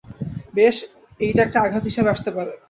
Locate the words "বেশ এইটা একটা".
0.53-1.59